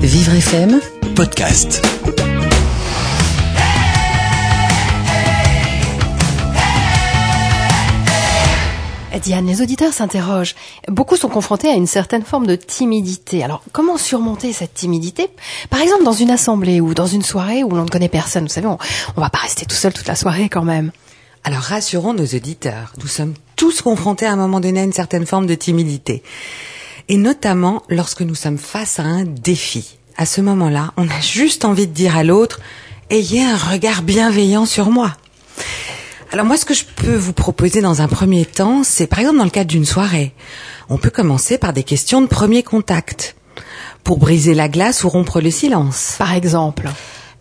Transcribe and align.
Vivre 0.00 0.34
FM 0.34 0.80
podcast. 1.14 1.82
Diane, 9.20 9.46
les 9.46 9.60
auditeurs 9.60 9.92
s'interrogent. 9.92 10.54
Beaucoup 10.86 11.16
sont 11.16 11.28
confrontés 11.28 11.68
à 11.68 11.74
une 11.74 11.88
certaine 11.88 12.22
forme 12.22 12.46
de 12.46 12.54
timidité. 12.54 13.42
Alors, 13.42 13.62
comment 13.72 13.98
surmonter 13.98 14.52
cette 14.52 14.74
timidité? 14.74 15.28
Par 15.70 15.80
exemple, 15.80 16.04
dans 16.04 16.12
une 16.12 16.30
assemblée 16.30 16.80
ou 16.80 16.94
dans 16.94 17.06
une 17.06 17.22
soirée 17.22 17.64
où 17.64 17.70
l'on 17.70 17.84
ne 17.84 17.90
connaît 17.90 18.08
personne. 18.08 18.44
Vous 18.44 18.48
savez, 18.48 18.68
on, 18.68 18.78
on 19.16 19.20
va 19.20 19.28
pas 19.30 19.40
rester 19.40 19.66
tout 19.66 19.74
seul 19.74 19.92
toute 19.92 20.06
la 20.06 20.14
soirée 20.14 20.48
quand 20.48 20.62
même. 20.62 20.92
Alors 21.44 21.60
rassurons 21.60 22.14
nos 22.14 22.26
auditeurs, 22.26 22.92
nous 23.00 23.08
sommes 23.08 23.34
tous 23.56 23.82
confrontés 23.82 24.26
à 24.26 24.32
un 24.32 24.36
moment 24.36 24.60
donné 24.60 24.80
à 24.80 24.84
une 24.84 24.92
certaine 24.92 25.26
forme 25.26 25.46
de 25.46 25.54
timidité. 25.54 26.22
Et 27.08 27.16
notamment 27.16 27.82
lorsque 27.88 28.20
nous 28.20 28.34
sommes 28.34 28.58
face 28.58 28.98
à 28.98 29.04
un 29.04 29.24
défi. 29.24 29.98
À 30.16 30.26
ce 30.26 30.40
moment-là, 30.40 30.92
on 30.96 31.08
a 31.08 31.20
juste 31.20 31.64
envie 31.64 31.86
de 31.86 31.92
dire 31.92 32.16
à 32.16 32.24
l'autre, 32.24 32.60
ayez 33.08 33.42
un 33.42 33.56
regard 33.56 34.02
bienveillant 34.02 34.66
sur 34.66 34.90
moi. 34.90 35.16
Alors 36.32 36.44
moi, 36.44 36.58
ce 36.58 36.66
que 36.66 36.74
je 36.74 36.84
peux 36.84 37.14
vous 37.14 37.32
proposer 37.32 37.80
dans 37.80 38.02
un 38.02 38.08
premier 38.08 38.44
temps, 38.44 38.82
c'est 38.84 39.06
par 39.06 39.20
exemple 39.20 39.38
dans 39.38 39.44
le 39.44 39.50
cadre 39.50 39.70
d'une 39.70 39.86
soirée. 39.86 40.34
On 40.90 40.98
peut 40.98 41.10
commencer 41.10 41.56
par 41.56 41.72
des 41.72 41.84
questions 41.84 42.20
de 42.20 42.26
premier 42.26 42.62
contact 42.62 43.36
pour 44.04 44.18
briser 44.18 44.54
la 44.54 44.68
glace 44.68 45.04
ou 45.04 45.08
rompre 45.08 45.40
le 45.40 45.50
silence. 45.50 46.16
Par 46.18 46.34
exemple. 46.34 46.88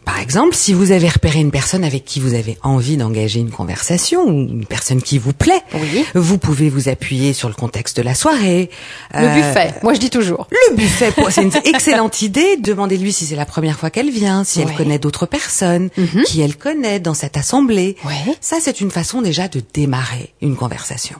Par 0.07 0.19
exemple, 0.19 0.55
si 0.55 0.73
vous 0.73 0.91
avez 0.91 1.09
repéré 1.09 1.39
une 1.39 1.51
personne 1.51 1.83
avec 1.83 2.05
qui 2.05 2.19
vous 2.21 2.33
avez 2.33 2.57
envie 2.63 2.95
d'engager 2.95 3.39
une 3.41 3.51
conversation 3.51 4.23
ou 4.25 4.29
une 4.47 4.65
personne 4.65 5.01
qui 5.01 5.17
vous 5.17 5.33
plaît, 5.33 5.61
Oui. 5.73 6.05
vous 6.15 6.37
pouvez 6.37 6.69
vous 6.69 6.87
appuyer 6.87 7.33
sur 7.33 7.49
le 7.49 7.53
contexte 7.53 7.97
de 7.97 8.01
la 8.03 8.15
soirée. 8.15 8.69
Le 9.13 9.19
Euh, 9.25 9.35
buffet. 9.35 9.73
Moi, 9.83 9.93
je 9.93 9.99
dis 9.99 10.09
toujours. 10.09 10.47
Le 10.49 10.75
buffet, 10.77 11.13
c'est 11.29 11.43
une 11.43 11.51
excellente 11.65 12.21
idée. 12.21 12.55
Demandez-lui 12.57 13.11
si 13.11 13.25
c'est 13.25 13.35
la 13.35 13.45
première 13.45 13.77
fois 13.77 13.89
qu'elle 13.89 14.09
vient, 14.09 14.45
si 14.45 14.61
elle 14.61 14.73
connaît 14.73 14.97
d'autres 14.97 15.25
personnes, 15.25 15.89
Mhm. 15.97 16.23
qui 16.23 16.39
elle 16.41 16.55
connaît 16.55 17.01
dans 17.01 17.13
cette 17.13 17.35
assemblée. 17.35 17.97
Ouais. 18.05 18.35
Ça, 18.39 18.57
c'est 18.61 18.79
une 18.79 18.91
façon 18.91 19.21
déjà 19.21 19.49
de 19.49 19.61
démarrer 19.73 20.33
une 20.41 20.55
conversation. 20.55 21.17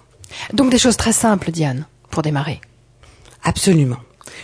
Donc 0.53 0.71
des 0.71 0.79
choses 0.79 0.95
très 0.97 1.13
simples, 1.13 1.51
Diane, 1.51 1.85
pour 2.09 2.21
démarrer. 2.23 2.61
Absolument. 3.43 3.97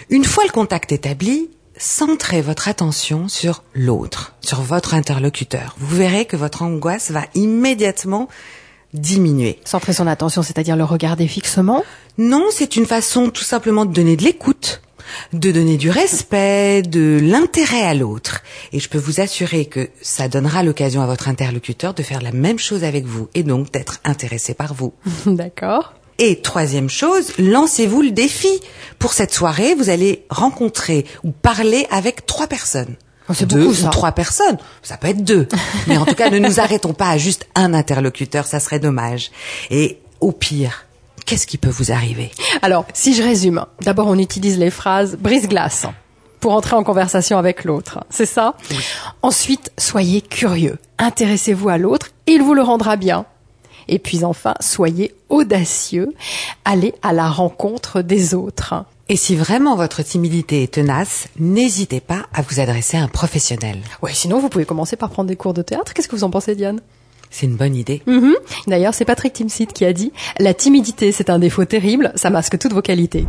Une 0.09 0.25
fois 0.25 0.43
le 0.45 0.51
contact 0.51 0.91
établi, 0.91 1.49
centrez 1.77 2.41
votre 2.41 2.67
attention 2.67 3.27
sur 3.27 3.63
l'autre, 3.73 4.35
sur 4.41 4.61
votre 4.61 4.93
interlocuteur. 4.93 5.75
Vous 5.77 5.95
verrez 5.95 6.25
que 6.25 6.35
votre 6.35 6.61
angoisse 6.61 7.11
va 7.11 7.25
immédiatement 7.35 8.29
diminuer. 8.93 9.59
Centrer 9.65 9.93
son 9.93 10.07
attention, 10.07 10.43
c'est-à-dire 10.43 10.75
le 10.75 10.83
regarder 10.83 11.27
fixement. 11.27 11.83
Non, 12.17 12.45
c'est 12.51 12.75
une 12.75 12.85
façon 12.85 13.29
tout 13.29 13.43
simplement 13.43 13.85
de 13.85 13.93
donner 13.93 14.15
de 14.15 14.23
l'écoute, 14.23 14.81
de 15.33 15.51
donner 15.51 15.77
du 15.77 15.89
respect, 15.89 16.83
de 16.83 17.19
l'intérêt 17.21 17.83
à 17.83 17.93
l'autre. 17.93 18.41
Et 18.71 18.79
je 18.79 18.89
peux 18.89 18.99
vous 18.99 19.19
assurer 19.19 19.65
que 19.65 19.89
ça 20.01 20.27
donnera 20.27 20.63
l'occasion 20.63 21.01
à 21.01 21.07
votre 21.07 21.27
interlocuteur 21.27 21.93
de 21.93 22.03
faire 22.03 22.21
la 22.21 22.31
même 22.31 22.59
chose 22.59 22.83
avec 22.83 23.05
vous 23.05 23.29
et 23.33 23.43
donc 23.43 23.71
d'être 23.71 23.99
intéressé 24.03 24.53
par 24.53 24.73
vous. 24.73 24.93
D'accord. 25.25 25.93
Et 26.25 26.37
troisième 26.37 26.89
chose, 26.89 27.33
lancez-vous 27.37 28.01
le 28.01 28.11
défi. 28.11 28.47
Pour 28.97 29.11
cette 29.11 29.33
soirée, 29.33 29.75
vous 29.75 29.89
allez 29.89 30.23
rencontrer 30.29 31.05
ou 31.25 31.31
parler 31.31 31.85
avec 31.91 32.25
trois 32.25 32.47
personnes. 32.47 32.95
Oh, 33.27 33.33
c'est 33.33 33.45
deux 33.45 33.63
beaucoup, 33.63 33.73
ça. 33.73 33.87
ou 33.87 33.89
trois 33.89 34.13
personnes. 34.13 34.57
Ça 34.83 34.95
peut 34.95 35.09
être 35.09 35.21
deux. 35.21 35.49
Mais 35.87 35.97
en 35.97 36.05
tout 36.05 36.15
cas, 36.15 36.29
ne 36.29 36.39
nous 36.39 36.61
arrêtons 36.61 36.93
pas 36.93 37.09
à 37.09 37.17
juste 37.17 37.45
un 37.55 37.73
interlocuteur, 37.73 38.45
ça 38.45 38.61
serait 38.61 38.79
dommage. 38.79 39.31
Et 39.69 39.99
au 40.21 40.31
pire, 40.31 40.85
qu'est-ce 41.25 41.45
qui 41.45 41.57
peut 41.57 41.67
vous 41.67 41.91
arriver? 41.91 42.31
Alors, 42.61 42.85
si 42.93 43.13
je 43.15 43.21
résume, 43.21 43.65
d'abord 43.81 44.07
on 44.07 44.17
utilise 44.17 44.57
les 44.57 44.71
phrases 44.71 45.17
brise-glace 45.17 45.87
pour 46.39 46.53
entrer 46.53 46.77
en 46.77 46.85
conversation 46.85 47.37
avec 47.37 47.65
l'autre. 47.65 47.99
C'est 48.09 48.25
ça? 48.25 48.55
Ensuite, 49.21 49.73
soyez 49.77 50.21
curieux. 50.21 50.77
Intéressez-vous 50.99 51.67
à 51.67 51.77
l'autre, 51.77 52.11
il 52.27 52.41
vous 52.41 52.53
le 52.53 52.61
rendra 52.61 52.95
bien. 52.95 53.25
Et 53.87 53.99
puis 53.99 54.23
enfin, 54.23 54.53
soyez 54.59 55.13
audacieux. 55.29 56.13
Allez 56.65 56.93
à 57.01 57.13
la 57.13 57.29
rencontre 57.29 58.01
des 58.01 58.33
autres. 58.33 58.85
Et 59.09 59.15
si 59.17 59.35
vraiment 59.35 59.75
votre 59.75 60.01
timidité 60.01 60.63
est 60.63 60.73
tenace, 60.73 61.27
n'hésitez 61.37 61.99
pas 61.99 62.25
à 62.33 62.41
vous 62.41 62.59
adresser 62.59 62.97
à 62.97 63.03
un 63.03 63.07
professionnel. 63.07 63.79
Ouais, 64.01 64.13
sinon 64.13 64.39
vous 64.39 64.49
pouvez 64.49 64.65
commencer 64.65 64.95
par 64.95 65.09
prendre 65.09 65.27
des 65.27 65.35
cours 65.35 65.53
de 65.53 65.61
théâtre. 65.61 65.93
Qu'est-ce 65.93 66.07
que 66.07 66.15
vous 66.15 66.23
en 66.23 66.29
pensez, 66.29 66.55
Diane? 66.55 66.79
C'est 67.29 67.47
une 67.47 67.55
bonne 67.55 67.75
idée. 67.75 68.01
Mhm. 68.05 68.35
D'ailleurs, 68.67 68.93
c'est 68.93 69.05
Patrick 69.05 69.33
Timsit 69.33 69.67
qui 69.67 69.85
a 69.85 69.93
dit 69.93 70.13
La 70.39 70.53
timidité, 70.53 71.11
c'est 71.11 71.29
un 71.29 71.39
défaut 71.39 71.65
terrible, 71.65 72.11
ça 72.15 72.29
masque 72.29 72.59
toutes 72.59 72.73
vos 72.73 72.81
qualités. 72.81 73.25